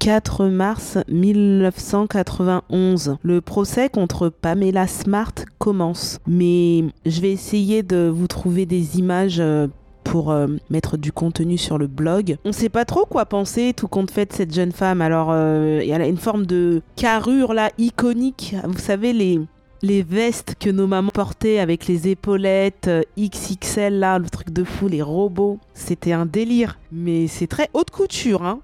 4 0.00 0.46
mars 0.46 0.98
1991. 1.08 3.18
Le 3.22 3.40
procès 3.42 3.90
contre 3.90 4.30
Pamela 4.30 4.86
Smart 4.86 5.34
commence. 5.58 6.20
Mais 6.26 6.84
je 7.04 7.20
vais 7.20 7.30
essayer 7.30 7.82
de 7.82 8.08
vous 8.08 8.26
trouver 8.26 8.64
des 8.64 8.98
images 8.98 9.40
euh, 9.40 9.66
pour 10.02 10.30
euh, 10.30 10.46
mettre 10.70 10.96
du 10.96 11.12
contenu 11.12 11.58
sur 11.58 11.76
le 11.76 11.86
blog. 11.86 12.38
On 12.46 12.52
sait 12.52 12.70
pas 12.70 12.86
trop 12.86 13.04
quoi 13.04 13.26
penser 13.26 13.74
tout 13.76 13.88
compte 13.88 14.10
fait 14.10 14.24
de 14.24 14.32
cette 14.32 14.54
jeune 14.54 14.72
femme. 14.72 15.02
Alors, 15.02 15.28
euh, 15.32 15.80
elle 15.80 16.00
a 16.00 16.08
une 16.08 16.16
forme 16.16 16.46
de 16.46 16.80
carrure 16.96 17.52
là 17.52 17.70
iconique. 17.76 18.56
Vous 18.64 18.78
savez, 18.78 19.12
les, 19.12 19.38
les 19.82 20.02
vestes 20.02 20.54
que 20.58 20.70
nos 20.70 20.86
mamans 20.86 21.10
portaient 21.12 21.58
avec 21.58 21.86
les 21.86 22.08
épaulettes 22.08 22.90
XXL 23.18 23.98
là, 23.98 24.18
le 24.18 24.30
truc 24.30 24.48
de 24.48 24.64
fou, 24.64 24.88
les 24.88 25.02
robots. 25.02 25.58
C'était 25.74 26.12
un 26.12 26.24
délire. 26.24 26.78
Mais 26.90 27.26
c'est 27.26 27.48
très 27.48 27.68
haute 27.74 27.90
couture, 27.90 28.46
hein. 28.46 28.60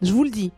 Je 0.00 0.12
vous 0.12 0.24
le 0.24 0.30
dis. 0.30 0.50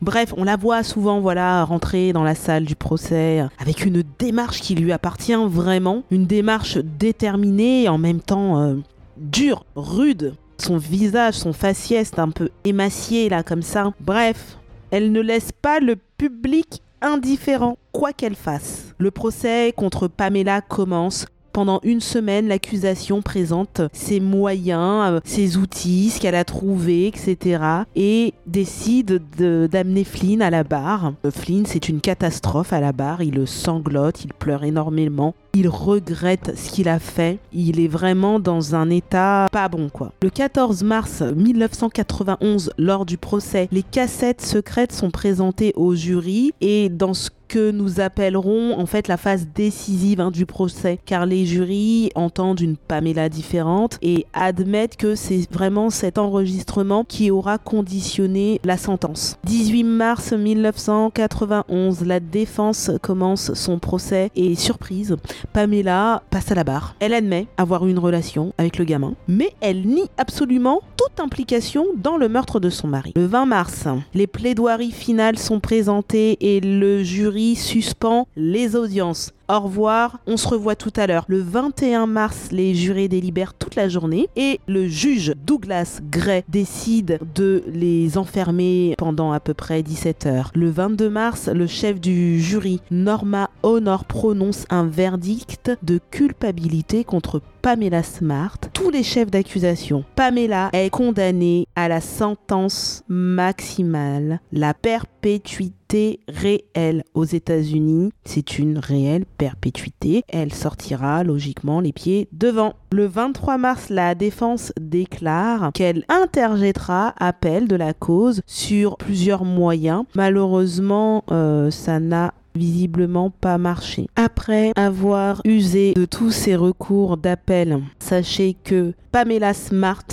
Bref, 0.00 0.32
on 0.36 0.44
la 0.44 0.56
voit 0.56 0.82
souvent, 0.82 1.20
voilà, 1.20 1.64
rentrer 1.64 2.12
dans 2.12 2.22
la 2.22 2.34
salle 2.34 2.64
du 2.64 2.76
procès 2.76 3.44
avec 3.58 3.84
une 3.84 4.04
démarche 4.18 4.60
qui 4.60 4.74
lui 4.74 4.92
appartient 4.92 5.34
vraiment, 5.34 6.04
une 6.10 6.26
démarche 6.26 6.78
déterminée 6.78 7.84
et 7.84 7.88
en 7.88 7.98
même 7.98 8.20
temps 8.20 8.60
euh, 8.60 8.76
dure, 9.16 9.64
rude. 9.74 10.34
Son 10.60 10.76
visage, 10.76 11.34
son 11.34 11.52
faciès 11.52 12.10
un 12.16 12.30
peu 12.30 12.48
émacié 12.64 13.28
là 13.28 13.42
comme 13.42 13.62
ça. 13.62 13.92
Bref, 14.00 14.58
elle 14.90 15.12
ne 15.12 15.20
laisse 15.20 15.50
pas 15.52 15.80
le 15.80 15.96
public 16.16 16.82
indifférent, 17.00 17.76
quoi 17.92 18.12
qu'elle 18.12 18.34
fasse. 18.34 18.94
Le 18.98 19.10
procès 19.10 19.72
contre 19.76 20.08
Pamela 20.08 20.60
commence 20.60 21.26
pendant 21.52 21.80
une 21.82 22.00
semaine, 22.00 22.48
l'accusation 22.48 23.22
présente 23.22 23.82
ses 23.92 24.20
moyens, 24.20 25.12
euh, 25.12 25.20
ses 25.24 25.56
outils, 25.56 26.10
ce 26.10 26.20
qu'elle 26.20 26.34
a 26.34 26.44
trouvé, 26.44 27.06
etc. 27.06 27.62
Et 27.96 28.34
décide 28.46 29.22
d'amener 29.38 30.04
Flynn 30.04 30.42
à 30.42 30.50
la 30.50 30.64
barre. 30.64 31.14
Euh, 31.24 31.30
Flynn, 31.30 31.66
c'est 31.66 31.88
une 31.88 32.00
catastrophe 32.00 32.72
à 32.72 32.80
la 32.80 32.92
barre. 32.92 33.22
Il 33.22 33.46
sanglote, 33.46 34.24
il 34.24 34.32
pleure 34.32 34.64
énormément. 34.64 35.34
Il 35.54 35.68
regrette 35.68 36.52
ce 36.56 36.70
qu'il 36.70 36.88
a 36.88 36.98
fait. 36.98 37.38
Il 37.52 37.80
est 37.80 37.88
vraiment 37.88 38.38
dans 38.40 38.74
un 38.74 38.90
état 38.90 39.46
pas 39.50 39.68
bon, 39.68 39.88
quoi. 39.88 40.12
Le 40.22 40.30
14 40.30 40.82
mars 40.82 41.22
1991, 41.22 42.72
lors 42.78 43.06
du 43.06 43.18
procès, 43.18 43.68
les 43.72 43.82
cassettes 43.82 44.42
secrètes 44.42 44.92
sont 44.92 45.10
présentées 45.10 45.72
au 45.76 45.94
jury 45.94 46.52
et 46.60 46.88
dans 46.88 47.14
ce 47.14 47.30
que 47.48 47.70
nous 47.70 48.00
appellerons 48.00 48.78
en 48.78 48.86
fait 48.86 49.08
la 49.08 49.16
phase 49.16 49.48
décisive 49.54 50.20
hein, 50.20 50.30
du 50.30 50.46
procès, 50.46 50.98
car 51.04 51.26
les 51.26 51.46
jurys 51.46 52.10
entendent 52.14 52.60
une 52.60 52.76
Pamela 52.76 53.28
différente 53.28 53.98
et 54.02 54.26
admettent 54.34 54.96
que 54.96 55.14
c'est 55.14 55.50
vraiment 55.50 55.90
cet 55.90 56.18
enregistrement 56.18 57.04
qui 57.04 57.30
aura 57.30 57.58
conditionné 57.58 58.60
la 58.64 58.76
sentence. 58.76 59.38
18 59.44 59.84
mars 59.84 60.32
1991, 60.32 62.04
la 62.04 62.20
défense 62.20 62.90
commence 63.02 63.54
son 63.54 63.78
procès 63.78 64.30
et 64.36 64.54
surprise, 64.54 65.16
Pamela 65.52 66.22
passe 66.30 66.50
à 66.52 66.54
la 66.54 66.64
barre. 66.64 66.94
Elle 67.00 67.14
admet 67.14 67.46
avoir 67.56 67.86
eu 67.86 67.90
une 67.90 67.98
relation 67.98 68.52
avec 68.58 68.78
le 68.78 68.84
gamin, 68.84 69.14
mais 69.26 69.52
elle 69.60 69.86
nie 69.86 70.10
absolument 70.16 70.82
toute 70.96 71.20
implication 71.20 71.86
dans 71.96 72.16
le 72.16 72.28
meurtre 72.28 72.60
de 72.60 72.70
son 72.70 72.88
mari. 72.88 73.12
Le 73.16 73.26
20 73.26 73.46
mars, 73.46 73.88
les 74.14 74.26
plaidoiries 74.26 74.92
finales 74.92 75.38
sont 75.38 75.60
présentées 75.60 76.36
et 76.40 76.60
le 76.60 77.02
jury 77.02 77.56
suspend 77.56 78.26
les 78.36 78.76
audiences. 78.76 79.32
Au 79.50 79.60
revoir, 79.60 80.18
on 80.26 80.36
se 80.36 80.46
revoit 80.46 80.76
tout 80.76 80.92
à 80.96 81.06
l'heure. 81.06 81.24
Le 81.26 81.40
21 81.40 82.06
mars, 82.06 82.48
les 82.52 82.74
jurés 82.74 83.08
délibèrent 83.08 83.54
toute 83.54 83.76
la 83.76 83.88
journée 83.88 84.28
et 84.36 84.60
le 84.68 84.86
juge 84.88 85.32
Douglas 85.42 86.00
Gray 86.10 86.44
décide 86.50 87.18
de 87.34 87.64
les 87.66 88.18
enfermer 88.18 88.94
pendant 88.98 89.32
à 89.32 89.40
peu 89.40 89.54
près 89.54 89.82
17 89.82 90.26
heures. 90.26 90.50
Le 90.54 90.68
22 90.68 91.08
mars, 91.08 91.48
le 91.48 91.66
chef 91.66 91.98
du 91.98 92.42
jury, 92.42 92.82
Norma 92.90 93.48
Honor, 93.62 94.04
prononce 94.04 94.66
un 94.68 94.84
verdict 94.84 95.70
de 95.82 95.98
culpabilité 96.10 97.04
contre 97.04 97.40
Pamela 97.62 98.02
Smart. 98.02 98.58
Tous 98.72 98.90
les 98.90 99.02
chefs 99.02 99.30
d'accusation. 99.30 100.04
Pamela 100.16 100.70
est 100.72 100.90
condamnée 100.90 101.66
à 101.76 101.88
la 101.88 102.00
sentence 102.00 103.02
maximale, 103.08 104.40
la 104.52 104.74
perpétuité 104.74 106.20
réelle 106.28 107.04
aux 107.14 107.24
États-Unis. 107.24 108.12
C'est 108.24 108.58
une 108.58 108.78
réelle 108.78 109.24
perpétuité. 109.38 110.22
Elle 110.28 110.52
sortira 110.52 111.24
logiquement 111.24 111.80
les 111.80 111.92
pieds 111.92 112.28
devant. 112.32 112.74
Le 112.92 113.06
23 113.06 113.58
mars, 113.58 113.90
la 113.90 114.14
défense 114.14 114.72
déclare 114.80 115.70
qu'elle 115.74 116.04
interjettera 116.08 117.14
appel 117.18 117.68
de 117.68 117.76
la 117.76 117.94
cause 117.94 118.42
sur 118.46 118.96
plusieurs 118.96 119.44
moyens. 119.44 120.04
Malheureusement, 120.14 121.24
euh, 121.30 121.70
ça 121.70 122.00
n'a 122.00 122.34
visiblement 122.54 123.30
pas 123.30 123.58
marché. 123.58 124.06
Après 124.16 124.72
avoir 124.76 125.40
usé 125.44 125.94
de 125.94 126.04
tous 126.04 126.30
ces 126.30 126.56
recours 126.56 127.16
d'appel, 127.16 127.80
sachez 127.98 128.56
que 128.64 128.92
Pamela 129.12 129.54
Smart 129.54 130.04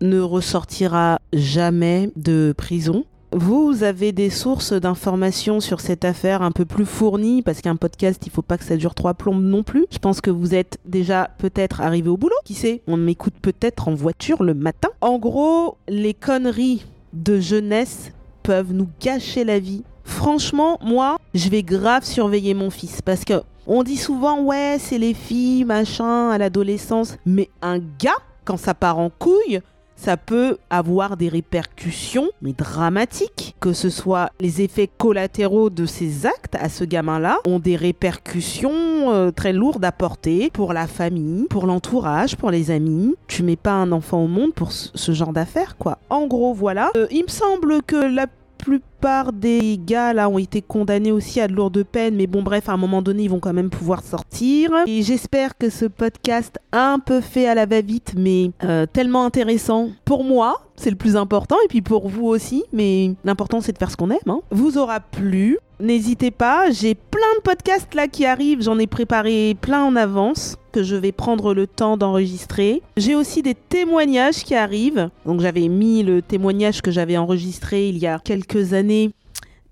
ne 0.00 0.20
ressortira 0.20 1.20
jamais 1.32 2.10
de 2.16 2.54
prison. 2.56 3.04
Vous 3.34 3.82
avez 3.82 4.12
des 4.12 4.28
sources 4.28 4.74
d'informations 4.74 5.60
sur 5.60 5.80
cette 5.80 6.04
affaire 6.04 6.42
un 6.42 6.50
peu 6.50 6.66
plus 6.66 6.84
fournies 6.84 7.40
parce 7.40 7.62
qu'un 7.62 7.76
podcast, 7.76 8.22
il 8.26 8.30
faut 8.30 8.42
pas 8.42 8.58
que 8.58 8.64
ça 8.64 8.76
dure 8.76 8.94
trois 8.94 9.14
plombes 9.14 9.42
non 9.42 9.62
plus. 9.62 9.86
Je 9.90 9.98
pense 9.98 10.20
que 10.20 10.30
vous 10.30 10.54
êtes 10.54 10.78
déjà 10.84 11.30
peut-être 11.38 11.80
arrivé 11.80 12.10
au 12.10 12.18
boulot. 12.18 12.36
Qui 12.44 12.52
sait 12.52 12.82
On 12.86 12.98
m'écoute 12.98 13.32
peut-être 13.40 13.88
en 13.88 13.94
voiture 13.94 14.42
le 14.42 14.52
matin. 14.52 14.90
En 15.00 15.18
gros, 15.18 15.78
les 15.88 16.12
conneries 16.12 16.84
de 17.14 17.40
jeunesse 17.40 18.12
peuvent 18.42 18.74
nous 18.74 18.88
gâcher 19.00 19.44
la 19.44 19.58
vie. 19.58 19.82
Franchement, 20.04 20.78
moi, 20.82 21.18
je 21.34 21.48
vais 21.48 21.62
grave 21.62 22.04
surveiller 22.04 22.54
mon 22.54 22.70
fils 22.70 23.02
parce 23.02 23.24
que 23.24 23.42
on 23.66 23.82
dit 23.82 23.96
souvent 23.96 24.40
ouais, 24.42 24.76
c'est 24.80 24.98
les 24.98 25.14
filles, 25.14 25.64
machin, 25.64 26.30
à 26.30 26.38
l'adolescence, 26.38 27.16
mais 27.24 27.48
un 27.60 27.78
gars 27.78 28.18
quand 28.44 28.56
ça 28.56 28.74
part 28.74 28.98
en 28.98 29.08
couille, 29.10 29.60
ça 30.02 30.16
peut 30.16 30.58
avoir 30.68 31.16
des 31.16 31.28
répercussions, 31.28 32.28
mais 32.40 32.52
dramatiques. 32.52 33.54
Que 33.60 33.72
ce 33.72 33.88
soit 33.88 34.30
les 34.40 34.60
effets 34.60 34.88
collatéraux 34.88 35.70
de 35.70 35.86
ces 35.86 36.26
actes 36.26 36.56
à 36.56 36.68
ce 36.68 36.82
gamin-là, 36.82 37.38
ont 37.46 37.60
des 37.60 37.76
répercussions 37.76 39.12
euh, 39.12 39.30
très 39.30 39.52
lourdes 39.52 39.84
à 39.84 39.92
porter 39.92 40.50
pour 40.52 40.72
la 40.72 40.88
famille, 40.88 41.46
pour 41.48 41.66
l'entourage, 41.66 42.36
pour 42.36 42.50
les 42.50 42.72
amis. 42.72 43.14
Tu 43.28 43.44
mets 43.44 43.54
pas 43.54 43.74
un 43.74 43.92
enfant 43.92 44.24
au 44.24 44.26
monde 44.26 44.54
pour 44.54 44.72
ce 44.72 45.12
genre 45.12 45.32
d'affaires, 45.32 45.76
quoi. 45.78 45.98
En 46.10 46.26
gros, 46.26 46.52
voilà. 46.52 46.90
Euh, 46.96 47.06
il 47.12 47.22
me 47.22 47.30
semble 47.30 47.82
que 47.82 47.96
la 47.96 48.26
plupart 48.58 48.91
des 49.32 49.80
gars 49.84 50.12
là 50.12 50.28
ont 50.28 50.38
été 50.38 50.62
condamnés 50.62 51.12
aussi 51.12 51.40
à 51.40 51.48
de 51.48 51.52
lourdes 51.52 51.82
peines, 51.82 52.14
mais 52.14 52.26
bon 52.26 52.42
bref, 52.42 52.68
à 52.68 52.72
un 52.72 52.76
moment 52.76 53.02
donné, 53.02 53.24
ils 53.24 53.30
vont 53.30 53.40
quand 53.40 53.52
même 53.52 53.70
pouvoir 53.70 54.02
sortir. 54.02 54.70
Et 54.86 55.02
j'espère 55.02 55.58
que 55.58 55.70
ce 55.70 55.86
podcast 55.86 56.58
un 56.72 56.98
peu 56.98 57.20
fait 57.20 57.46
à 57.46 57.54
la 57.54 57.66
va-vite, 57.66 58.14
mais 58.16 58.50
euh, 58.64 58.86
tellement 58.86 59.24
intéressant 59.24 59.88
pour 60.04 60.24
moi, 60.24 60.60
c'est 60.76 60.90
le 60.90 60.96
plus 60.96 61.16
important, 61.16 61.56
et 61.64 61.68
puis 61.68 61.82
pour 61.82 62.08
vous 62.08 62.26
aussi, 62.26 62.64
mais 62.72 63.12
l'important 63.24 63.60
c'est 63.60 63.72
de 63.72 63.78
faire 63.78 63.90
ce 63.90 63.96
qu'on 63.96 64.10
aime, 64.10 64.18
hein. 64.28 64.40
vous 64.50 64.78
aura 64.78 65.00
plu. 65.00 65.58
N'hésitez 65.80 66.30
pas, 66.30 66.70
j'ai 66.70 66.94
plein 66.94 67.20
de 67.38 67.42
podcasts 67.42 67.94
là 67.94 68.06
qui 68.06 68.24
arrivent, 68.24 68.62
j'en 68.62 68.78
ai 68.78 68.86
préparé 68.86 69.56
plein 69.60 69.82
en 69.82 69.96
avance 69.96 70.56
que 70.72 70.82
je 70.82 70.96
vais 70.96 71.12
prendre 71.12 71.54
le 71.54 71.66
temps 71.66 71.96
d'enregistrer. 71.96 72.82
J'ai 72.96 73.14
aussi 73.14 73.42
des 73.42 73.54
témoignages 73.54 74.42
qui 74.42 74.54
arrivent. 74.54 75.10
Donc 75.26 75.40
j'avais 75.40 75.68
mis 75.68 76.02
le 76.02 76.22
témoignage 76.22 76.82
que 76.82 76.90
j'avais 76.90 77.16
enregistré 77.16 77.88
il 77.88 77.98
y 77.98 78.06
a 78.06 78.18
quelques 78.18 78.72
années 78.72 78.91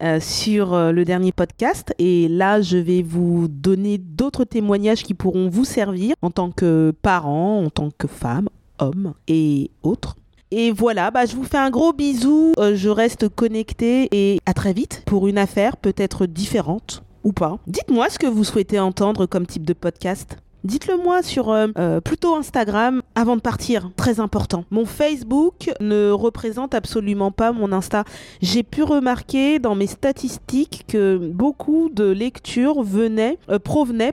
euh, 0.03 0.19
sur 0.19 0.73
euh, 0.73 0.93
le 0.93 1.05
dernier 1.05 1.31
podcast. 1.31 1.95
Et 1.99 2.27
là, 2.29 2.63
je 2.63 2.79
vais 2.79 3.03
vous 3.03 3.49
donner 3.49 3.99
d'autres 3.99 4.45
témoignages 4.45 5.03
qui 5.03 5.13
pourront 5.13 5.51
vous 5.51 5.67
servir 5.67 6.15
en 6.23 6.31
tant 6.31 6.51
que 6.51 6.95
parent, 7.03 7.63
en 7.63 7.69
tant 7.69 7.91
que 7.99 8.07
femme, 8.07 8.49
homme 8.79 9.13
et 9.29 9.71
autres. 9.83 10.17
Et 10.51 10.73
voilà, 10.73 11.11
bah, 11.11 11.27
je 11.27 11.37
vous 11.37 11.45
fais 11.45 11.59
un 11.59 11.69
gros 11.69 11.93
bisou. 11.93 12.55
Euh, 12.59 12.75
je 12.75 12.89
reste 12.89 13.29
connecté 13.29 14.09
et 14.11 14.41
à 14.47 14.55
très 14.55 14.73
vite 14.73 15.03
pour 15.05 15.29
une 15.29 15.37
affaire 15.37 15.77
peut-être 15.77 16.25
différente 16.25 17.03
ou 17.23 17.33
pas. 17.33 17.59
Dites-moi 17.67 18.09
ce 18.09 18.19
que 18.19 18.27
vous 18.27 18.45
souhaitez 18.45 18.81
entendre 18.81 19.27
comme 19.27 19.47
type 19.47 19.67
de 19.67 19.75
podcast. 19.75 20.39
Dites-le 20.63 20.99
moi 20.99 21.23
sur 21.23 21.51
euh, 21.51 21.69
euh, 21.79 22.01
plutôt 22.01 22.35
Instagram 22.35 23.01
avant 23.15 23.37
de 23.37 23.41
partir, 23.41 23.91
très 23.97 24.21
important. 24.21 24.65
Mon 24.71 24.85
Facebook 24.85 25.71
ne 25.81 26.11
représente 26.11 26.75
absolument 26.75 27.31
pas 27.31 27.53
mon 27.53 27.73
Insta. 27.73 28.05
J'ai 28.43 28.63
pu 28.63 28.83
remarquer 28.83 29.59
dans 29.59 29.75
mes 29.75 29.87
statistiques 29.87 30.85
que 30.87 31.17
beaucoup 31.17 31.89
de 31.91 32.05
lectures 32.05 32.83
venaient, 32.83 33.39
euh, 33.49 33.59
provenaient 33.59 34.13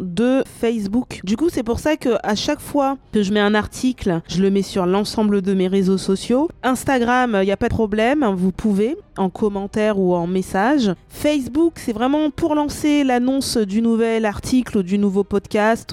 de 0.00 0.44
Facebook. 0.60 1.20
Du 1.24 1.36
coup, 1.36 1.48
c'est 1.50 1.64
pour 1.64 1.80
ça 1.80 1.96
que 1.96 2.10
à 2.22 2.36
chaque 2.36 2.60
fois 2.60 2.96
que 3.12 3.22
je 3.22 3.32
mets 3.32 3.40
un 3.40 3.54
article, 3.54 4.20
je 4.28 4.40
le 4.40 4.50
mets 4.50 4.62
sur 4.62 4.86
l'ensemble 4.86 5.42
de 5.42 5.54
mes 5.54 5.66
réseaux 5.66 5.98
sociaux. 5.98 6.48
Instagram, 6.62 7.38
il 7.42 7.46
n'y 7.46 7.52
a 7.52 7.56
pas 7.56 7.68
de 7.68 7.74
problème, 7.74 8.24
vous 8.36 8.52
pouvez 8.52 8.96
en 9.16 9.28
commentaire 9.28 9.98
ou 9.98 10.14
en 10.14 10.26
message. 10.26 10.92
Facebook, 11.08 11.74
c'est 11.76 11.92
vraiment 11.92 12.30
pour 12.30 12.54
lancer 12.54 13.04
l'annonce 13.04 13.56
du 13.58 13.82
nouvel 13.82 14.24
article 14.24 14.78
ou 14.78 14.82
du 14.82 14.98
nouveau 14.98 15.24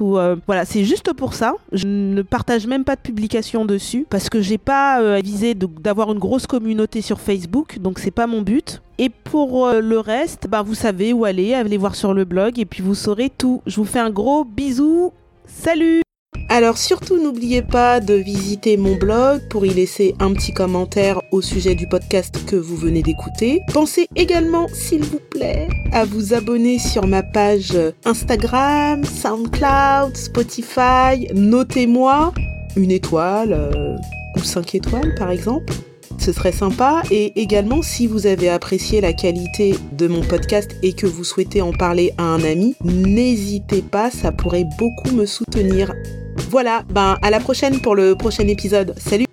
euh, 0.01 0.35
voilà, 0.45 0.65
c'est 0.65 0.83
juste 0.83 1.13
pour 1.13 1.33
ça. 1.33 1.53
Je 1.71 1.87
ne 1.87 2.21
partage 2.21 2.67
même 2.67 2.83
pas 2.83 2.95
de 2.95 3.01
publication 3.01 3.65
dessus 3.65 4.05
parce 4.09 4.29
que 4.29 4.41
j'ai 4.41 4.57
pas 4.57 5.01
euh, 5.01 5.19
visé 5.23 5.53
d'avoir 5.55 6.11
une 6.11 6.19
grosse 6.19 6.47
communauté 6.47 7.01
sur 7.01 7.19
Facebook, 7.19 7.79
donc 7.79 7.99
c'est 7.99 8.11
pas 8.11 8.27
mon 8.27 8.41
but. 8.41 8.81
Et 8.97 9.09
pour 9.09 9.67
euh, 9.67 9.79
le 9.79 9.99
reste, 9.99 10.47
bah, 10.47 10.61
vous 10.61 10.75
savez 10.75 11.13
où 11.13 11.25
aller, 11.25 11.53
allez 11.53 11.77
voir 11.77 11.95
sur 11.95 12.13
le 12.13 12.25
blog 12.25 12.59
et 12.59 12.65
puis 12.65 12.81
vous 12.81 12.95
saurez 12.95 13.29
tout. 13.29 13.61
Je 13.65 13.75
vous 13.77 13.85
fais 13.85 13.99
un 13.99 14.09
gros 14.09 14.43
bisou. 14.43 15.11
Salut 15.45 16.06
alors 16.57 16.79
surtout 16.79 17.21
n'oubliez 17.21 17.61
pas 17.61 17.99
de 17.99 18.15
visiter 18.15 18.77
mon 18.77 18.95
blog 18.95 19.47
pour 19.47 19.67
y 19.67 19.69
laisser 19.69 20.15
un 20.19 20.33
petit 20.33 20.53
commentaire 20.53 21.21
au 21.31 21.39
sujet 21.39 21.75
du 21.75 21.85
podcast 21.87 22.43
que 22.47 22.55
vous 22.55 22.75
venez 22.75 23.03
d'écouter. 23.03 23.61
Pensez 23.71 24.07
également, 24.15 24.67
s'il 24.69 25.03
vous 25.03 25.19
plaît, 25.19 25.67
à 25.91 26.03
vous 26.03 26.33
abonner 26.33 26.79
sur 26.79 27.05
ma 27.05 27.21
page 27.21 27.77
Instagram, 28.05 29.03
SoundCloud, 29.05 30.17
Spotify. 30.17 31.27
Notez-moi 31.35 32.33
une 32.75 32.89
étoile 32.89 33.53
euh, 33.53 33.95
ou 34.35 34.39
cinq 34.39 34.73
étoiles 34.73 35.13
par 35.13 35.29
exemple 35.29 35.75
ce 36.17 36.31
serait 36.31 36.51
sympa. 36.51 37.01
Et 37.11 37.39
également, 37.41 37.81
si 37.81 38.07
vous 38.07 38.27
avez 38.27 38.49
apprécié 38.49 39.01
la 39.01 39.13
qualité 39.13 39.75
de 39.91 40.07
mon 40.07 40.21
podcast 40.21 40.71
et 40.83 40.93
que 40.93 41.05
vous 41.05 41.23
souhaitez 41.23 41.61
en 41.61 41.71
parler 41.71 42.13
à 42.17 42.23
un 42.23 42.43
ami, 42.43 42.75
n'hésitez 42.83 43.81
pas, 43.81 44.11
ça 44.11 44.31
pourrait 44.31 44.67
beaucoup 44.77 45.11
me 45.11 45.25
soutenir. 45.25 45.93
Voilà, 46.49 46.83
ben 46.89 47.17
à 47.21 47.29
la 47.29 47.39
prochaine 47.39 47.79
pour 47.79 47.95
le 47.95 48.15
prochain 48.15 48.47
épisode. 48.47 48.93
Salut 48.97 49.25